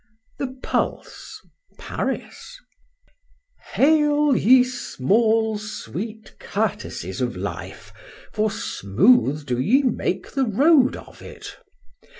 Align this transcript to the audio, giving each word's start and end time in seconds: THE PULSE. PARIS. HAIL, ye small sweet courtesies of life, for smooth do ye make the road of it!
THE 0.39 0.57
PULSE. 0.63 1.45
PARIS. 1.77 2.57
HAIL, 3.73 4.35
ye 4.35 4.63
small 4.63 5.59
sweet 5.59 6.39
courtesies 6.39 7.21
of 7.21 7.35
life, 7.35 7.93
for 8.33 8.49
smooth 8.49 9.45
do 9.45 9.59
ye 9.61 9.83
make 9.83 10.31
the 10.31 10.45
road 10.45 10.95
of 10.95 11.21
it! 11.21 11.55